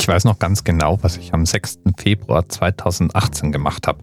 Ich 0.00 0.08
weiß 0.08 0.24
noch 0.24 0.38
ganz 0.38 0.64
genau, 0.64 0.98
was 1.02 1.18
ich 1.18 1.34
am 1.34 1.44
6. 1.44 1.80
Februar 1.98 2.48
2018 2.48 3.52
gemacht 3.52 3.86
habe. 3.86 4.02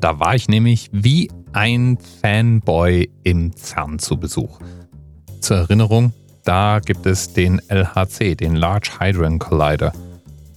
Da 0.00 0.18
war 0.18 0.34
ich 0.34 0.48
nämlich 0.48 0.88
wie 0.92 1.30
ein 1.52 1.98
Fanboy 2.22 3.10
im 3.22 3.54
CERN 3.54 3.98
zu 3.98 4.16
Besuch. 4.16 4.60
Zur 5.42 5.58
Erinnerung, 5.58 6.14
da 6.42 6.80
gibt 6.82 7.04
es 7.04 7.34
den 7.34 7.60
LHC, 7.68 8.34
den 8.34 8.56
Large 8.56 8.92
Hadron 8.98 9.38
Collider. 9.38 9.92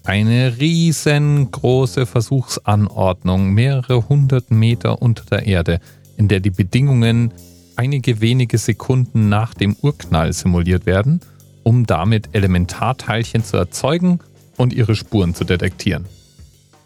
Eine 0.05 0.57
riesengroße 0.57 2.05
Versuchsanordnung, 2.05 3.53
mehrere 3.53 4.07
hundert 4.07 4.49
Meter 4.49 5.01
unter 5.01 5.25
der 5.25 5.45
Erde, 5.45 5.81
in 6.15 6.29
der 6.29 6.39
die 6.39 6.51
Bedingungen 6.51 7.33
einige 7.75 8.21
wenige 8.21 8.57
Sekunden 8.57 9.27
nach 9.27 9.53
dem 9.55 9.75
Urknall 9.81 10.31
simuliert 10.31 10.85
werden, 10.85 11.19
um 11.63 11.85
damit 11.85 12.29
Elementarteilchen 12.33 13.43
zu 13.43 13.57
erzeugen 13.57 14.19
und 14.57 14.73
ihre 14.73 14.95
Spuren 14.95 15.33
zu 15.33 15.43
detektieren. 15.43 16.05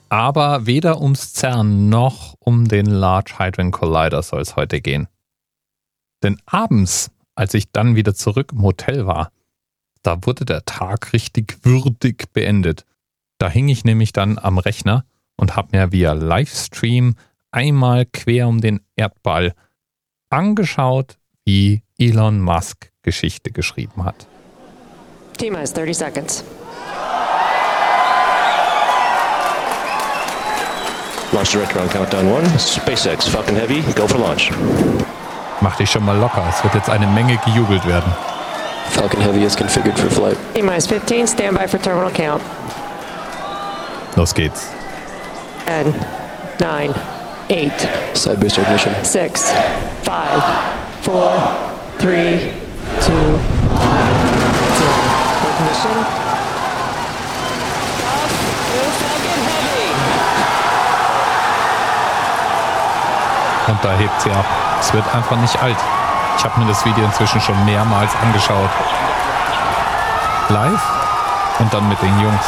Aber 0.09 0.66
weder 0.66 1.02
ums 1.02 1.34
CERN 1.34 1.90
noch 1.90 2.35
um 2.40 2.67
den 2.67 2.85
Large 2.85 3.35
Hadron 3.38 3.71
Collider 3.71 4.23
soll 4.23 4.41
es 4.41 4.55
heute 4.55 4.80
gehen. 4.80 5.07
Denn 6.23 6.40
abends, 6.45 7.12
als 7.35 7.53
ich 7.53 7.71
dann 7.71 7.95
wieder 7.95 8.16
zurück 8.16 8.52
im 8.53 8.62
Hotel 8.62 9.05
war, 9.05 9.31
da 10.03 10.17
wurde 10.26 10.45
der 10.45 10.63
Tag 10.63 11.12
richtig 11.13 11.59
würdig 11.63 12.31
beendet. 12.31 12.85
Da 13.38 13.49
hing 13.49 13.68
ich 13.68 13.84
nämlich 13.84 14.13
dann 14.13 14.38
am 14.38 14.57
Rechner 14.57 15.04
und 15.35 15.55
habe 15.55 15.77
mir 15.77 15.91
via 15.91 16.13
Livestream 16.13 17.15
einmal 17.52 18.05
quer 18.05 18.48
um 18.48 18.62
den 18.62 18.79
Erdball 18.95 19.54
angeschaut, 20.29 21.18
wie 21.45 21.84
Elon 21.98 22.41
Musk 22.41 22.91
Geschichte 23.02 23.52
geschrieben 23.52 24.04
hat. 24.04 24.27
T-minus 25.38 25.73
30 25.73 25.98
seconds. 25.98 26.43
Launch 31.33 31.51
director 31.51 31.79
on 31.79 31.89
countdown 31.89 32.31
one. 32.31 32.45
SpaceX 32.57 33.27
Falcon 33.27 33.55
Heavy, 33.55 33.81
go 33.93 34.07
for 34.07 34.17
launch. 34.17 34.51
Mach 35.61 35.75
dich 35.75 35.89
schon 35.89 36.05
mal 36.05 36.17
locker, 36.17 36.43
es 36.49 36.63
wird 36.63 36.75
jetzt 36.75 36.89
eine 36.89 37.07
Menge 37.07 37.37
gejubelt 37.45 37.85
werden. 37.85 38.13
Falcon 38.91 39.21
Heavy 39.21 39.43
is 39.43 39.55
configured 39.55 39.98
for 39.99 40.09
flight. 40.09 40.37
T-minus 40.53 40.87
15, 40.87 41.27
stand 41.27 41.57
by 41.57 41.67
for 41.67 41.79
terminal 41.79 42.11
count. 42.11 42.41
Los 44.15 44.33
geht's. 44.33 44.70
10, 45.65 45.93
9, 46.59 46.95
8, 47.49 47.71
Side 48.13 48.39
booster 48.39 48.61
ignition. 48.61 48.93
6, 49.03 49.51
5, 50.03 50.43
4, 51.01 51.31
3, 51.99 52.53
2, 53.01 53.11
1, 53.11 53.37
0. 54.77 54.93
Ignition. 55.49 56.26
Und 63.77 63.85
da 63.85 63.93
hebt 63.93 64.22
sie 64.22 64.31
ab. 64.31 64.45
Es 64.79 64.91
wird 64.91 65.06
einfach 65.13 65.35
nicht 65.35 65.61
alt. 65.61 65.78
Ich 66.35 66.44
habe 66.44 66.59
mir 66.59 66.66
das 66.66 66.83
Video 66.83 67.06
inzwischen 67.06 67.39
schon 67.39 67.63
mehrmals 67.63 68.11
angeschaut. 68.23 68.69
Live 70.50 70.81
und 71.59 71.72
dann 71.72 71.88
mit 71.88 72.01
den 72.01 72.19
Jungs. 72.19 72.41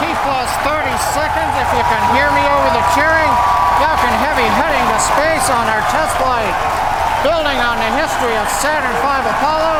T 0.00 0.06
plus 0.06 0.50
30 0.64 1.00
seconds 1.14 1.54
if 1.54 1.72
you 1.72 1.84
can 1.84 2.16
hear 2.16 2.32
me 2.32 2.40
over 2.50 2.70
the 2.70 2.82
cheering. 2.96 3.63
Falcon 3.78 4.14
Heavy 4.22 4.46
heading 4.60 4.86
to 4.86 4.98
space 5.02 5.50
on 5.50 5.66
our 5.66 5.82
test 5.90 6.14
flight. 6.22 6.54
Building 7.26 7.58
on 7.58 7.76
the 7.78 7.90
history 7.98 8.36
of 8.38 8.46
Saturn 8.48 8.94
V 9.02 9.06
Apollo, 9.26 9.74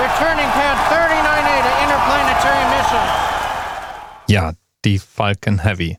returning 0.00 0.48
pad 0.56 0.76
39A 0.88 1.54
to 1.66 1.72
interplanetary 1.84 2.64
mission. 2.72 3.04
Ja, 4.28 4.52
die 4.84 4.98
Falcon 4.98 5.58
Heavy. 5.58 5.98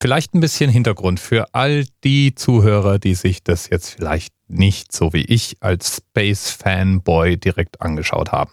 Vielleicht 0.00 0.34
ein 0.34 0.40
bisschen 0.40 0.70
Hintergrund 0.70 1.20
für 1.20 1.54
all 1.54 1.84
die 2.04 2.34
Zuhörer, 2.34 2.98
die 2.98 3.14
sich 3.14 3.42
das 3.42 3.68
jetzt 3.68 3.90
vielleicht 3.90 4.32
nicht 4.48 4.92
so 4.92 5.12
wie 5.12 5.24
ich 5.24 5.56
als 5.60 5.96
Space-Fanboy 5.96 7.36
direkt 7.36 7.80
angeschaut 7.80 8.32
haben. 8.32 8.52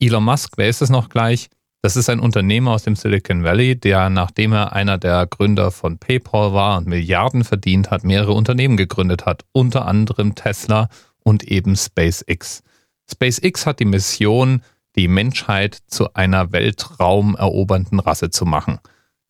Elon 0.00 0.24
Musk, 0.24 0.52
wer 0.56 0.68
ist 0.68 0.82
es 0.82 0.90
noch 0.90 1.08
gleich? 1.08 1.48
Das 1.84 1.96
ist 1.96 2.08
ein 2.08 2.20
Unternehmer 2.20 2.70
aus 2.70 2.84
dem 2.84 2.94
Silicon 2.94 3.42
Valley, 3.42 3.74
der, 3.74 4.08
nachdem 4.08 4.52
er 4.52 4.72
einer 4.72 4.98
der 4.98 5.26
Gründer 5.26 5.72
von 5.72 5.98
PayPal 5.98 6.52
war 6.52 6.78
und 6.78 6.86
Milliarden 6.86 7.42
verdient 7.42 7.90
hat, 7.90 8.04
mehrere 8.04 8.34
Unternehmen 8.34 8.76
gegründet 8.76 9.26
hat, 9.26 9.44
unter 9.50 9.86
anderem 9.86 10.36
Tesla 10.36 10.88
und 11.24 11.42
eben 11.42 11.74
SpaceX. 11.74 12.62
SpaceX 13.10 13.66
hat 13.66 13.80
die 13.80 13.84
Mission, 13.84 14.62
die 14.94 15.08
Menschheit 15.08 15.78
zu 15.88 16.14
einer 16.14 16.52
weltraumerobernden 16.52 17.98
Rasse 17.98 18.30
zu 18.30 18.44
machen. 18.44 18.78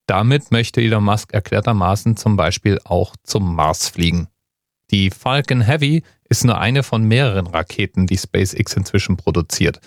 Damit 0.05 0.51
möchte 0.51 0.83
Elon 0.83 1.05
Musk 1.05 1.33
erklärtermaßen 1.33 2.19
zum 2.19 2.37
Beispiel 2.37 2.79
auch 2.85 3.17
zum 3.23 3.55
Mars 3.55 3.89
fliegen. 3.89 4.29
Die 4.91 5.09
Falcon 5.09 5.63
Heavy 5.63 6.03
ist 6.29 6.45
nur 6.45 6.59
eine 6.59 6.83
von 6.83 7.03
mehreren 7.05 7.47
Raketen, 7.47 8.07
die 8.07 8.19
SpaceX 8.19 8.75
inzwischen 8.75 9.17
produziert. 9.17 9.81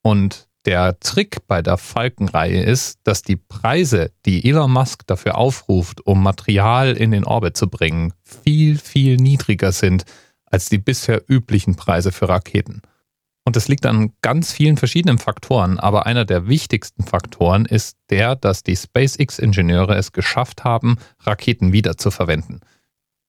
Und 0.00 0.48
der 0.66 0.98
Trick 1.00 1.46
bei 1.46 1.62
der 1.62 1.78
Falcon-Reihe 1.78 2.62
ist, 2.62 2.98
dass 3.04 3.22
die 3.22 3.36
Preise, 3.36 4.10
die 4.26 4.48
Elon 4.48 4.72
Musk 4.72 5.06
dafür 5.06 5.36
aufruft, 5.36 6.04
um 6.04 6.22
Material 6.22 6.96
in 6.96 7.12
den 7.12 7.24
Orbit 7.24 7.56
zu 7.56 7.68
bringen, 7.68 8.12
viel, 8.22 8.76
viel 8.76 9.16
niedriger 9.16 9.72
sind 9.72 10.04
als 10.44 10.68
die 10.68 10.78
bisher 10.78 11.22
üblichen 11.28 11.76
Preise 11.76 12.12
für 12.12 12.28
Raketen. 12.28 12.82
Und 13.44 13.54
das 13.54 13.68
liegt 13.68 13.86
an 13.86 14.12
ganz 14.22 14.52
vielen 14.52 14.76
verschiedenen 14.76 15.18
Faktoren, 15.18 15.78
aber 15.78 16.04
einer 16.06 16.24
der 16.24 16.48
wichtigsten 16.48 17.04
Faktoren 17.04 17.64
ist 17.64 17.96
der, 18.10 18.34
dass 18.34 18.64
die 18.64 18.74
SpaceX-Ingenieure 18.76 19.94
es 19.96 20.10
geschafft 20.10 20.64
haben, 20.64 20.98
Raketen 21.20 21.72
wiederzuverwenden. 21.72 22.60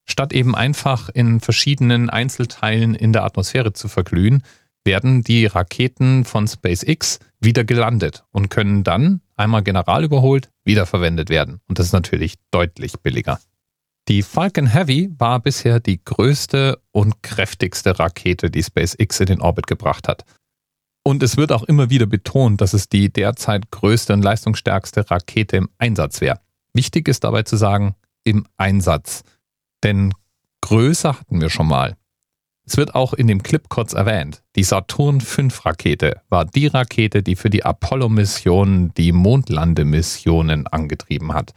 Statt 0.06 0.34
eben 0.34 0.56
einfach 0.56 1.09
in 1.09 1.40
verschiedenen 1.40 2.09
Einzelteilen 2.09 2.96
in 2.96 3.14
der 3.14 3.25
Atmosphäre 3.25 3.74
zu 3.74 3.90
verglühen, 3.90 4.42
werden 4.88 5.22
die 5.22 5.46
Raketen 5.46 6.25
von 6.25 6.48
SpaceX 6.48 7.20
wieder 7.40 7.64
gelandet 7.64 8.24
und 8.31 8.50
können 8.50 8.84
dann, 8.84 9.22
einmal 9.36 9.62
general 9.62 10.03
überholt, 10.03 10.50
wiederverwendet 10.64 11.30
werden. 11.30 11.59
Und 11.68 11.78
das 11.78 11.88
ist 11.88 11.94
natürlich 11.94 12.36
deutlich 12.50 12.94
billiger. 13.02 13.40
Die 14.08 14.24
Falcon 14.24 14.66
Heavy 14.66 15.12
war 15.18 15.42
bisher 15.42 15.81
die 15.81 16.03
größte 16.03 16.81
und 16.92 17.22
kräftigste 17.22 18.00
Rakete, 18.00 18.50
die 18.50 18.64
SpaceX 18.64 19.20
in 19.20 19.25
den 19.25 19.42
Orbit 19.42 19.68
gebracht 19.68 20.08
hat. 20.08 20.24
Und 21.04 21.22
es 21.22 21.36
wird 21.36 21.52
auch 21.52 21.64
immer 21.64 21.90
wieder 21.90 22.06
betont, 22.06 22.62
dass 22.62 22.74
es 22.74 22.88
die 22.88 23.12
derzeit 23.12 23.69
größte 23.72 24.14
und 24.14 24.22
leistungsstärkste 24.22 25.12
Rakete 25.12 25.58
im 25.58 25.69
Einsatz 25.78 26.22
wäre. 26.22 26.40
Wichtig 26.74 27.09
ist 27.09 27.25
dabei 27.25 27.44
zu 27.44 27.58
sagen, 27.58 27.96
im 28.24 28.48
Einsatz. 28.56 29.24
Denn 29.84 30.14
größer 30.62 31.19
hatten 31.19 31.42
wir 31.42 31.50
schon 31.50 31.68
mal. 31.68 31.98
Es 32.67 32.75
wird 32.75 32.95
auch 32.95 33.13
in 33.13 33.28
dem 33.28 33.44
Clip 33.44 33.69
kurz 33.69 33.94
erwähnt. 33.94 34.44
Die 34.57 34.63
Saturn 34.63 35.22
V 35.22 35.47
Rakete 35.63 36.22
war 36.28 36.44
die 36.44 36.67
Rakete, 36.67 37.23
die 37.23 37.38
für 37.38 37.50
die 37.50 37.63
Apollo-Missionen 37.63 38.94
die 38.95 39.13
Mondlandemissionen 39.13 40.67
angetrieben 40.67 41.33
hat. 41.33 41.53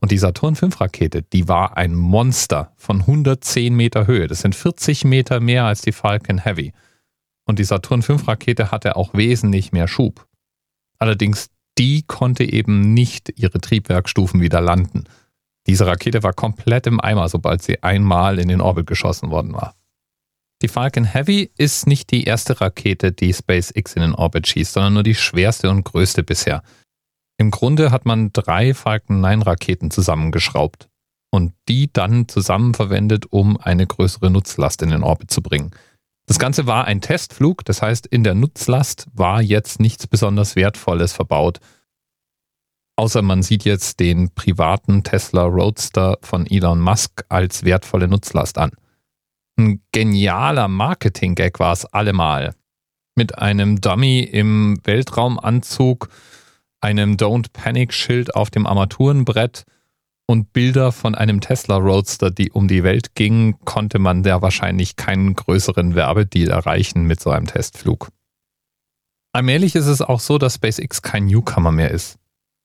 Und 0.00 0.10
die 0.10 0.18
Saturn 0.18 0.56
V 0.56 0.66
Rakete, 0.66 1.22
die 1.22 1.46
war 1.46 1.76
ein 1.76 1.94
Monster 1.94 2.72
von 2.76 3.02
110 3.02 3.76
Meter 3.76 4.08
Höhe. 4.08 4.26
Das 4.26 4.40
sind 4.40 4.56
40 4.56 5.04
Meter 5.04 5.38
mehr 5.38 5.66
als 5.66 5.82
die 5.82 5.92
Falcon 5.92 6.38
Heavy. 6.38 6.72
Und 7.44 7.60
die 7.60 7.64
Saturn 7.64 8.02
V 8.02 8.16
Rakete 8.16 8.72
hatte 8.72 8.96
auch 8.96 9.14
wesentlich 9.14 9.70
mehr 9.70 9.86
Schub. 9.86 10.26
Allerdings, 10.98 11.50
die 11.78 12.02
konnte 12.02 12.42
eben 12.42 12.92
nicht 12.92 13.32
ihre 13.36 13.60
Triebwerkstufen 13.60 14.40
wieder 14.40 14.60
landen. 14.60 15.04
Diese 15.68 15.86
Rakete 15.86 16.24
war 16.24 16.32
komplett 16.32 16.88
im 16.88 17.00
Eimer, 17.00 17.28
sobald 17.28 17.62
sie 17.62 17.84
einmal 17.84 18.40
in 18.40 18.48
den 18.48 18.60
Orbit 18.60 18.88
geschossen 18.88 19.30
worden 19.30 19.52
war. 19.52 19.76
Die 20.62 20.68
Falcon 20.68 21.04
Heavy 21.04 21.50
ist 21.56 21.86
nicht 21.86 22.10
die 22.10 22.24
erste 22.24 22.60
Rakete, 22.60 23.12
die 23.12 23.32
SpaceX 23.32 23.94
in 23.94 24.02
den 24.02 24.14
Orbit 24.14 24.46
schießt, 24.46 24.74
sondern 24.74 24.94
nur 24.94 25.02
die 25.02 25.14
schwerste 25.14 25.70
und 25.70 25.84
größte 25.84 26.22
bisher. 26.22 26.62
Im 27.38 27.50
Grunde 27.50 27.90
hat 27.90 28.04
man 28.04 28.32
drei 28.32 28.74
Falcon 28.74 29.20
9 29.22 29.40
Raketen 29.40 29.90
zusammengeschraubt 29.90 30.90
und 31.30 31.54
die 31.68 31.90
dann 31.90 32.28
zusammen 32.28 32.74
verwendet, 32.74 33.24
um 33.30 33.56
eine 33.56 33.86
größere 33.86 34.30
Nutzlast 34.30 34.82
in 34.82 34.90
den 34.90 35.02
Orbit 35.02 35.30
zu 35.30 35.40
bringen. 35.40 35.70
Das 36.26 36.38
Ganze 36.38 36.66
war 36.66 36.84
ein 36.84 37.00
Testflug, 37.00 37.64
das 37.64 37.80
heißt, 37.80 38.06
in 38.06 38.22
der 38.22 38.34
Nutzlast 38.34 39.06
war 39.14 39.40
jetzt 39.40 39.80
nichts 39.80 40.06
besonders 40.06 40.54
Wertvolles 40.56 41.14
verbaut. 41.14 41.60
Außer 42.96 43.22
man 43.22 43.42
sieht 43.42 43.64
jetzt 43.64 43.98
den 43.98 44.34
privaten 44.34 45.02
Tesla 45.02 45.44
Roadster 45.44 46.18
von 46.20 46.46
Elon 46.46 46.80
Musk 46.80 47.24
als 47.30 47.64
wertvolle 47.64 48.08
Nutzlast 48.08 48.58
an. 48.58 48.72
Ein 49.56 49.82
genialer 49.92 50.68
Marketing-Gag 50.68 51.58
war 51.58 51.72
es 51.72 51.84
allemal. 51.86 52.54
Mit 53.16 53.38
einem 53.38 53.80
Dummy 53.80 54.20
im 54.20 54.78
Weltraumanzug 54.84 56.08
einem 56.80 57.16
Don't 57.16 57.52
Panic 57.52 57.92
Schild 57.92 58.34
auf 58.34 58.50
dem 58.50 58.66
Armaturenbrett 58.66 59.64
und 60.26 60.52
Bilder 60.52 60.92
von 60.92 61.14
einem 61.14 61.40
Tesla 61.40 61.76
Roadster, 61.76 62.30
die 62.30 62.52
um 62.52 62.68
die 62.68 62.84
Welt 62.84 63.14
gingen, 63.14 63.58
konnte 63.64 63.98
man 63.98 64.22
da 64.22 64.40
wahrscheinlich 64.40 64.96
keinen 64.96 65.34
größeren 65.34 65.94
Werbedeal 65.94 66.50
erreichen 66.50 67.04
mit 67.04 67.20
so 67.20 67.30
einem 67.30 67.46
Testflug. 67.46 68.10
Allmählich 69.32 69.74
ist 69.74 69.86
es 69.86 70.02
auch 70.02 70.20
so, 70.20 70.38
dass 70.38 70.54
SpaceX 70.54 71.02
kein 71.02 71.26
Newcomer 71.26 71.72
mehr 71.72 71.90
ist. 71.90 72.16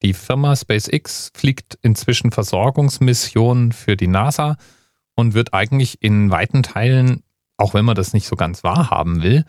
Die 0.01 0.13
Firma 0.13 0.55
SpaceX 0.55 1.31
fliegt 1.35 1.77
inzwischen 1.81 2.31
Versorgungsmissionen 2.31 3.71
für 3.71 3.97
die 3.97 4.07
NASA 4.07 4.57
und 5.15 5.33
wird 5.33 5.53
eigentlich 5.53 6.01
in 6.01 6.29
weiten 6.29 6.63
Teilen, 6.63 7.23
auch 7.57 7.73
wenn 7.73 7.85
man 7.85 7.95
das 7.95 8.13
nicht 8.13 8.27
so 8.27 8.35
ganz 8.35 8.63
wahrhaben 8.63 9.23
will, 9.23 9.45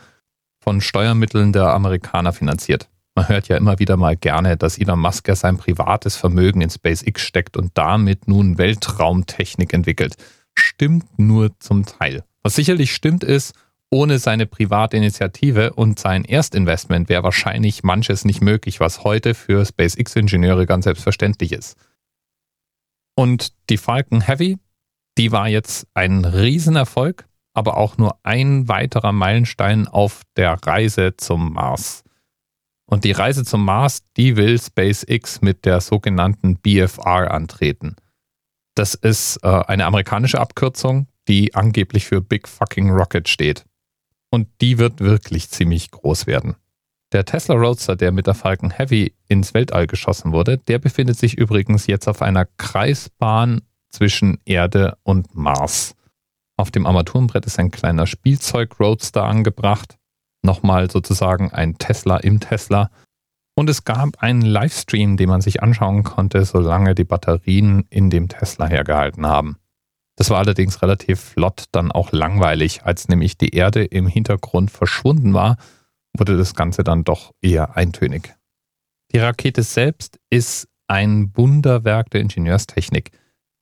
von 0.61 0.81
Steuermitteln 0.81 1.53
der 1.53 1.69
Amerikaner 1.69 2.33
finanziert. 2.33 2.89
Man 3.15 3.29
hört 3.29 3.49
ja 3.49 3.57
immer 3.57 3.79
wieder 3.79 3.97
mal 3.97 4.17
gerne, 4.17 4.57
dass 4.57 4.79
Elon 4.79 5.01
Musk 5.01 5.27
ja 5.29 5.35
sein 5.35 5.57
privates 5.57 6.17
Vermögen 6.17 6.61
in 6.61 6.71
SpaceX 6.71 7.23
steckt 7.23 7.57
und 7.57 7.71
damit 7.75 8.29
nun 8.29 8.59
Weltraumtechnik 8.59 9.73
entwickelt. 9.73 10.17
Stimmt 10.55 11.19
nur 11.19 11.59
zum 11.59 11.87
Teil. 11.87 12.25
Was 12.43 12.55
sicherlich 12.55 12.93
stimmt 12.93 13.25
ist, 13.25 13.55
ohne 13.91 14.19
seine 14.19 14.47
private 14.47 14.97
Initiative 14.97 15.73
und 15.73 15.99
sein 15.99 16.25
Erstinvestment 16.25 17.09
wäre 17.09 17.23
wahrscheinlich 17.23 17.83
manches 17.83 18.25
nicht 18.25 18.43
möglich, 18.43 18.81
was 18.81 19.05
heute 19.05 19.35
für 19.35 19.65
SpaceX-Ingenieure 19.65 20.67
ganz 20.67 20.85
selbstverständlich 20.85 21.53
ist. 21.53 21.77
Und 23.15 23.53
die 23.71 23.79
Falcon 23.79 24.21
Heavy, 24.21 24.59
die 25.19 25.33
war 25.33 25.49
jetzt 25.49 25.87
ein 25.95 26.25
Riesenerfolg, 26.25 27.27
aber 27.55 27.77
auch 27.77 27.97
nur 27.97 28.19
ein 28.23 28.69
weiterer 28.69 29.13
Meilenstein 29.13 29.89
auf 29.89 30.23
der 30.37 30.59
Reise 30.65 31.17
zum 31.17 31.55
Mars. 31.55 32.05
Und 32.89 33.05
die 33.05 33.13
Reise 33.13 33.45
zum 33.45 33.65
Mars, 33.65 34.03
die 34.17 34.37
will 34.37 34.61
SpaceX 34.61 35.41
mit 35.41 35.65
der 35.65 35.81
sogenannten 35.81 36.57
BFR 36.57 37.31
antreten. 37.31 37.97
Das 38.75 38.95
ist 38.95 39.39
äh, 39.43 39.49
eine 39.49 39.87
amerikanische 39.87 40.41
Abkürzung, 40.41 41.09
die 41.29 41.55
angeblich 41.55 42.07
für 42.07 42.21
Big 42.21 42.47
Fucking 42.47 42.91
Rocket 42.91 43.29
steht. 43.29 43.65
Und 44.31 44.49
die 44.61 44.79
wird 44.79 45.01
wirklich 45.01 45.49
ziemlich 45.49 45.91
groß 45.91 46.27
werden. 46.27 46.57
Der 47.13 47.25
Tesla 47.25 47.55
Roadster, 47.55 47.97
der 47.97 48.13
mit 48.13 48.27
der 48.27 48.35
Falcon 48.35 48.71
Heavy 48.71 49.15
ins 49.29 49.55
Weltall 49.55 49.87
geschossen 49.87 50.33
wurde, 50.33 50.59
der 50.59 50.79
befindet 50.79 51.19
sich 51.19 51.39
übrigens 51.39 51.87
jetzt 51.87 52.09
auf 52.09 52.21
einer 52.21 52.47
Kreisbahn 52.59 53.63
zwischen 53.97 54.39
Erde 54.45 54.99
und 55.05 55.35
Mars. 55.35 55.95
Auf 56.59 56.71
dem 56.71 56.85
Armaturenbrett 56.85 57.47
ist 57.47 57.59
ein 57.59 57.71
kleiner 57.71 58.07
Spielzeug-Roadster 58.07 59.25
angebracht. 59.25 59.97
Nochmal 60.43 60.91
sozusagen 60.91 61.51
ein 61.51 61.79
Tesla 61.79 62.19
im 62.19 62.39
Tesla. 62.39 62.91
Und 63.55 63.71
es 63.71 63.85
gab 63.85 64.23
einen 64.23 64.43
Livestream, 64.43 65.17
den 65.17 65.31
man 65.31 65.41
sich 65.41 65.63
anschauen 65.63 66.03
konnte, 66.05 66.45
solange 66.45 66.95
die 66.95 67.05
Batterien 67.05 67.87
in 67.89 68.11
dem 68.11 68.29
Tesla 68.29 68.67
hergehalten 68.67 69.25
haben. 69.25 69.57
Das 70.17 70.29
war 70.29 70.39
allerdings 70.39 70.83
relativ 70.83 71.19
flott 71.19 71.65
dann 71.73 71.91
auch 71.91 72.13
langweilig. 72.13 72.85
Als 72.85 73.09
nämlich 73.09 73.39
die 73.39 73.55
Erde 73.55 73.83
im 73.83 74.07
Hintergrund 74.07 74.71
verschwunden 74.71 75.33
war, 75.33 75.57
wurde 76.19 76.37
das 76.37 76.55
Ganze 76.55 76.85
dann 76.85 77.03
doch 77.03 77.33
eher 77.41 77.79
eintönig. 77.79 78.35
Die 79.13 79.19
Rakete 79.19 79.63
selbst 79.63 80.19
ist 80.29 80.69
ein 80.87 81.33
Wunderwerk 81.35 82.11
der 82.11 82.21
Ingenieurstechnik. 82.21 83.11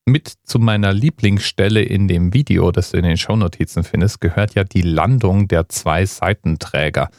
Mit 0.07 0.33
zu 0.43 0.59
meiner 0.59 0.93
Lieblingsstelle 0.93 1.81
in 1.81 2.07
dem 2.07 2.31
Video, 2.31 2.71
das 2.71 2.91
du 2.91 2.97
in 2.97 3.03
den 3.05 3.17
Shownotizen 3.17 3.83
findest, 3.83 4.21
gehört 4.21 4.53
ja 4.53 4.63
die 4.63 4.83
Landung 4.83 5.47
der 5.47 5.67
zwei 5.67 6.05
Seitenträger. 6.05 7.09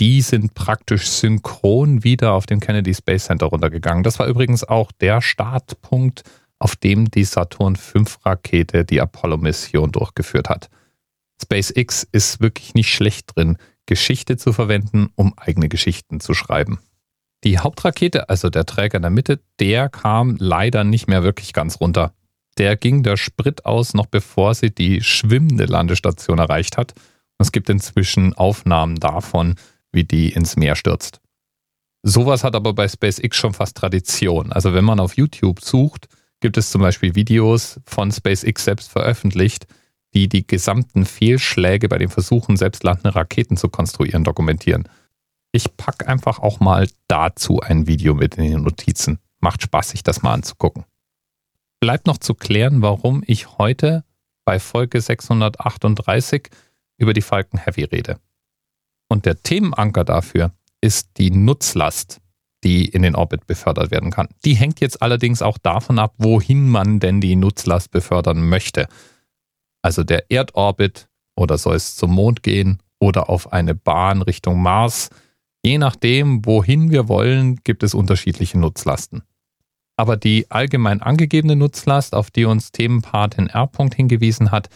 Die 0.00 0.22
sind 0.22 0.54
praktisch 0.54 1.06
synchron 1.06 2.02
wieder 2.02 2.32
auf 2.32 2.46
dem 2.46 2.60
Kennedy 2.60 2.94
Space 2.94 3.26
Center 3.26 3.46
runtergegangen. 3.46 4.02
Das 4.04 4.18
war 4.18 4.26
übrigens 4.26 4.64
auch 4.64 4.90
der 4.90 5.20
Startpunkt, 5.20 6.22
auf 6.58 6.76
dem 6.76 7.10
die 7.10 7.24
Saturn 7.24 7.76
V 7.76 8.04
Rakete 8.24 8.86
die 8.86 9.02
Apollo-Mission 9.02 9.92
durchgeführt 9.92 10.48
hat. 10.48 10.70
SpaceX 11.42 12.08
ist 12.10 12.40
wirklich 12.40 12.72
nicht 12.72 12.90
schlecht 12.90 13.36
drin, 13.36 13.58
Geschichte 13.84 14.38
zu 14.38 14.54
verwenden, 14.54 15.10
um 15.14 15.34
eigene 15.36 15.68
Geschichten 15.68 16.20
zu 16.20 16.32
schreiben. 16.32 16.78
Die 17.44 17.58
Hauptrakete, 17.58 18.30
also 18.30 18.48
der 18.48 18.64
Träger 18.64 18.96
in 18.96 19.02
der 19.02 19.10
Mitte, 19.10 19.40
der 19.60 19.90
kam 19.90 20.36
leider 20.40 20.82
nicht 20.82 21.08
mehr 21.08 21.22
wirklich 21.22 21.52
ganz 21.52 21.78
runter. 21.78 22.14
Der 22.56 22.76
ging 22.76 23.02
der 23.02 23.18
Sprit 23.18 23.66
aus, 23.66 23.92
noch 23.92 24.06
bevor 24.06 24.54
sie 24.54 24.74
die 24.74 25.02
schwimmende 25.02 25.66
Landestation 25.66 26.38
erreicht 26.38 26.78
hat. 26.78 26.94
es 27.38 27.52
gibt 27.52 27.68
inzwischen 27.68 28.32
Aufnahmen 28.32 28.96
davon, 28.96 29.56
wie 29.92 30.04
die 30.04 30.30
ins 30.32 30.56
Meer 30.56 30.76
stürzt. 30.76 31.20
Sowas 32.02 32.44
hat 32.44 32.54
aber 32.54 32.72
bei 32.72 32.88
SpaceX 32.88 33.36
schon 33.36 33.52
fast 33.52 33.76
Tradition. 33.76 34.50
Also 34.52 34.72
wenn 34.72 34.84
man 34.84 35.00
auf 35.00 35.16
YouTube 35.16 35.60
sucht, 35.60 36.08
gibt 36.40 36.56
es 36.56 36.70
zum 36.70 36.80
Beispiel 36.80 37.14
Videos 37.14 37.80
von 37.84 38.12
SpaceX 38.12 38.64
selbst 38.64 38.90
veröffentlicht, 38.90 39.66
die 40.14 40.28
die 40.28 40.46
gesamten 40.46 41.04
Fehlschläge 41.04 41.88
bei 41.88 41.98
den 41.98 42.08
Versuchen, 42.08 42.56
selbstlandende 42.56 43.14
Raketen 43.14 43.56
zu 43.56 43.68
konstruieren, 43.68 44.24
dokumentieren. 44.24 44.88
Ich 45.54 45.76
packe 45.76 46.08
einfach 46.08 46.40
auch 46.40 46.58
mal 46.58 46.88
dazu 47.06 47.60
ein 47.60 47.86
Video 47.86 48.12
mit 48.12 48.34
in 48.34 48.50
den 48.50 48.62
Notizen. 48.64 49.20
Macht 49.38 49.62
Spaß, 49.62 49.90
sich 49.90 50.02
das 50.02 50.20
mal 50.20 50.34
anzugucken. 50.34 50.84
Bleibt 51.78 52.08
noch 52.08 52.18
zu 52.18 52.34
klären, 52.34 52.82
warum 52.82 53.22
ich 53.24 53.56
heute 53.56 54.02
bei 54.44 54.58
Folge 54.58 55.00
638 55.00 56.48
über 56.96 57.12
die 57.12 57.22
Falcon 57.22 57.60
Heavy 57.60 57.84
rede. 57.84 58.18
Und 59.08 59.26
der 59.26 59.40
Themenanker 59.44 60.02
dafür 60.02 60.50
ist 60.80 61.10
die 61.18 61.30
Nutzlast, 61.30 62.20
die 62.64 62.86
in 62.86 63.02
den 63.02 63.14
Orbit 63.14 63.46
befördert 63.46 63.92
werden 63.92 64.10
kann. 64.10 64.26
Die 64.44 64.54
hängt 64.54 64.80
jetzt 64.80 65.02
allerdings 65.02 65.40
auch 65.40 65.58
davon 65.58 66.00
ab, 66.00 66.14
wohin 66.18 66.68
man 66.68 66.98
denn 66.98 67.20
die 67.20 67.36
Nutzlast 67.36 67.92
befördern 67.92 68.48
möchte. 68.48 68.88
Also 69.82 70.02
der 70.02 70.32
Erdorbit 70.32 71.08
oder 71.36 71.58
soll 71.58 71.76
es 71.76 71.94
zum 71.94 72.12
Mond 72.12 72.42
gehen 72.42 72.82
oder 72.98 73.30
auf 73.30 73.52
eine 73.52 73.76
Bahn 73.76 74.20
Richtung 74.20 74.60
Mars 74.60 75.10
Je 75.64 75.78
nachdem, 75.78 76.44
wohin 76.44 76.90
wir 76.90 77.08
wollen, 77.08 77.56
gibt 77.64 77.82
es 77.82 77.94
unterschiedliche 77.94 78.58
Nutzlasten. 78.58 79.22
Aber 79.96 80.18
die 80.18 80.50
allgemein 80.50 81.00
angegebene 81.00 81.56
Nutzlast, 81.56 82.14
auf 82.14 82.30
die 82.30 82.44
uns 82.44 82.70
Themenpatin 82.70 83.48
R. 83.48 83.70
hingewiesen 83.94 84.50
hat, 84.50 84.68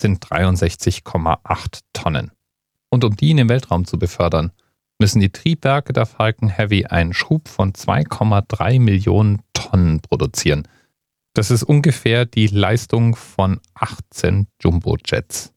sind 0.00 0.24
63,8 0.24 1.80
Tonnen. 1.92 2.30
Und 2.88 3.02
um 3.02 3.16
die 3.16 3.32
in 3.32 3.38
den 3.38 3.48
Weltraum 3.48 3.84
zu 3.84 3.98
befördern, 3.98 4.52
müssen 5.00 5.20
die 5.20 5.30
Triebwerke 5.30 5.92
der 5.92 6.06
Falcon 6.06 6.48
Heavy 6.48 6.84
einen 6.84 7.14
Schub 7.14 7.48
von 7.48 7.72
2,3 7.72 8.78
Millionen 8.78 9.42
Tonnen 9.54 10.00
produzieren. 10.02 10.68
Das 11.34 11.50
ist 11.50 11.64
ungefähr 11.64 12.26
die 12.26 12.46
Leistung 12.46 13.16
von 13.16 13.58
18 13.74 14.46
Jumbo-Jets. 14.60 15.52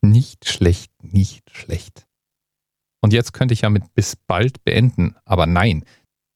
Nicht 0.00 0.48
schlecht, 0.48 0.90
nicht 1.02 1.48
schlecht. 1.52 2.06
Und 3.04 3.12
jetzt 3.12 3.34
könnte 3.34 3.52
ich 3.52 3.60
ja 3.60 3.68
mit 3.68 3.94
bis 3.94 4.16
bald 4.16 4.64
beenden. 4.64 5.14
Aber 5.26 5.44
nein. 5.44 5.84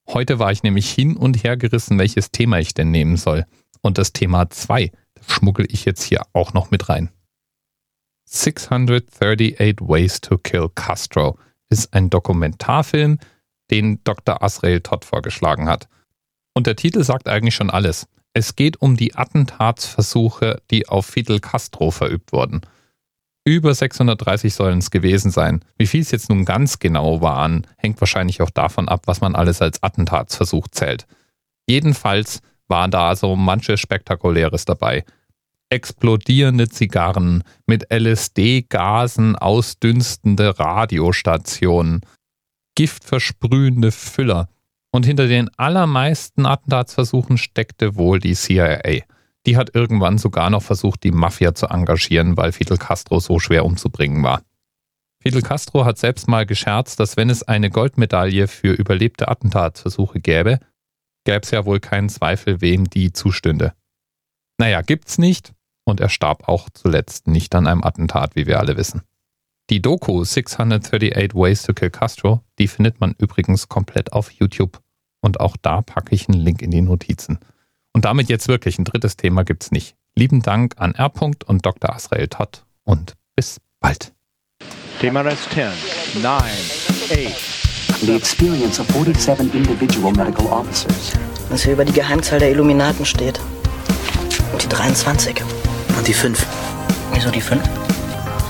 Heute 0.07 0.39
war 0.39 0.53
ich 0.53 0.63
nämlich 0.63 0.91
hin 0.91 1.17
und 1.17 1.43
her 1.43 1.57
gerissen, 1.57 1.99
welches 1.99 2.31
Thema 2.31 2.59
ich 2.59 2.75
denn 2.75 2.91
nehmen 2.91 3.17
soll. 3.17 3.47
Und 3.81 3.97
das 3.97 4.13
Thema 4.13 4.51
2, 4.51 4.93
das 5.15 5.33
schmuggel 5.33 5.65
ich 5.71 5.87
jetzt 5.87 6.03
hier 6.03 6.27
auch 6.35 6.53
noch 6.53 6.71
mit 6.71 6.91
rein. 6.91 7.09
638 8.27 9.81
Ways 9.81 10.21
to 10.21 10.37
Kill 10.37 10.69
Castro 10.75 11.39
ist 11.71 11.95
ein 11.95 12.11
Dokumentarfilm, 12.11 13.19
den 13.71 14.05
Dr. 14.05 14.43
Asrael 14.43 14.83
Todd 14.83 15.07
vorgeschlagen 15.07 15.71
hat. 15.71 15.89
Und 16.53 16.67
der 16.67 16.77
Titel 16.77 17.03
sagt 17.03 17.29
eigentlich 17.29 17.55
schon 17.55 17.71
alles. 17.71 18.09
Es 18.35 18.57
geht 18.57 18.83
um 18.83 18.95
die 18.99 19.15
Attentatsversuche, 19.15 20.61
die 20.71 20.87
auf 20.87 21.07
Fidel 21.07 21.41
Castro 21.41 21.91
verübt 21.91 22.31
wurden. 22.33 22.61
Über 23.49 23.75
630 23.75 24.53
sollen 24.53 24.81
es 24.81 24.91
gewesen 24.91 25.31
sein. 25.31 25.65
Wie 25.79 25.87
viel 25.87 26.03
es 26.03 26.11
jetzt 26.11 26.29
nun 26.29 26.45
ganz 26.45 26.81
genau 26.81 27.23
waren, 27.23 27.67
hängt 27.79 27.99
wahrscheinlich 27.99 28.43
auch 28.43 28.51
davon 28.51 28.91
ab, 28.91 29.05
was 29.07 29.23
man 29.23 29.35
alles 29.35 29.63
als 29.63 29.83
Attentatsversuch 29.83 30.69
zählt. 30.69 31.07
Jedenfalls 31.67 32.43
war 32.67 32.89
da 32.89 33.17
so 33.17 33.37
manches 33.37 33.81
Spektakuläres 33.81 34.67
dabei. 34.67 35.03
Explodierende 35.71 36.69
Zigarren, 36.69 37.43
mit 37.65 37.91
LSD-Gasen 37.91 39.35
ausdünstende 39.37 40.59
Radiostationen, 40.59 42.03
giftversprühende 42.75 43.93
Füller. 43.93 44.51
Und 44.91 45.07
hinter 45.07 45.27
den 45.27 45.49
allermeisten 45.57 46.45
Attentatsversuchen 46.45 47.39
steckte 47.39 47.97
wohl 47.97 48.19
die 48.19 48.35
CIA. 48.35 49.05
Die 49.49 49.57
hat 49.57 49.75
irgendwann 49.75 50.19
sogar 50.19 50.51
noch 50.51 50.63
versucht, 50.63 51.05
die 51.05 51.11
Mafia 51.11 51.55
zu 51.55 51.69
engagieren, 51.69 52.37
weil 52.37 52.53
Fidel 52.53 52.77
Castro 52.77 53.19
so 53.19 53.39
schwer 53.39 53.65
umzubringen 53.65 54.23
war. 54.23 54.43
Fidel 55.23 55.41
Castro 55.41 55.87
hat 55.87 55.97
selbst 55.97 56.29
mal 56.29 56.45
gescherzt, 56.45 57.01
dass 57.01 57.17
wenn 57.17 57.31
es 57.31 57.45
eine 57.45 57.71
Goldmedaille 57.71 58.47
für 58.47 58.75
überlebte 58.75 59.29
Attentatsversuche 59.29 60.21
gäbe, 60.21 60.61
gäbe 61.25 61.41
es 61.41 61.51
ja 61.51 61.65
wohl 61.65 61.81
keinen 61.81 62.11
Zweifel, 62.11 62.61
wem 62.61 62.91
die 62.91 63.15
zustünde. 63.15 63.73
Naja, 64.59 64.83
gibt's 64.83 65.17
nicht 65.17 65.55
und 65.85 65.99
er 65.99 66.11
starb 66.11 66.47
auch 66.47 66.69
zuletzt 66.69 67.27
nicht 67.27 67.55
an 67.55 67.67
einem 67.67 67.85
Attentat, 67.85 68.37
wie 68.37 68.47
wir 68.47 68.59
alle 68.59 68.77
wissen. 68.77 69.01
Die 69.71 69.81
Doku 69.81 70.25
638 70.25 71.35
Ways 71.35 71.63
to 71.63 71.73
Kill 71.73 71.89
Castro, 71.89 72.43
die 72.59 72.69
findet 72.69 73.01
man 73.01 73.15
übrigens 73.17 73.67
komplett 73.71 74.13
auf 74.13 74.31
YouTube. 74.31 74.83
Und 75.23 75.41
auch 75.41 75.57
da 75.57 75.81
packe 75.81 76.15
ich 76.15 76.29
einen 76.29 76.39
Link 76.39 76.61
in 76.61 76.71
die 76.71 76.83
Notizen. 76.83 77.39
Und 77.99 78.05
damit 78.05 78.29
jetzt 78.29 78.47
wirklich 78.47 78.79
ein 78.79 78.85
drittes 78.85 79.17
Thema 79.17 79.43
gibt's 79.43 79.73
nicht. 79.73 79.97
Lieben 80.15 80.41
Dank 80.41 80.75
an 80.77 80.95
R. 80.95 81.11
und 81.47 81.67
Dr. 81.67 81.93
Asrael 81.93 82.29
Todd 82.29 82.63
und 82.85 83.17
bis 83.35 83.61
bald. 83.81 84.13
TMRS 85.01 85.49
10, 85.53 86.23
9, 86.23 86.33
8. 86.33 88.01
The 88.03 88.15
experience 88.15 88.79
of 88.79 88.87
47 88.93 89.53
individual 89.53 90.13
medical 90.13 90.47
officers. 90.47 91.13
Was 91.49 91.65
hier 91.65 91.73
über 91.73 91.85
die 91.85 91.93
Geheimzahl 91.93 92.39
der 92.39 92.53
Illuminaten 92.53 93.05
steht. 93.05 93.41
Und 94.53 94.63
die 94.63 94.69
23. 94.69 95.43
Und 95.97 96.07
die 96.07 96.15
5. 96.15 96.47
Wieso 97.15 97.33
die 97.33 97.41
5? 97.41 97.61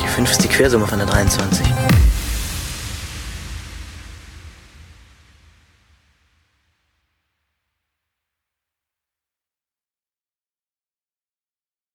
Die 0.03 0.09
5 0.09 0.31
ist 0.31 0.45
die 0.45 0.49
Quersumme 0.49 0.87
von 0.87 0.99
der 0.99 1.07
23. 1.07 1.67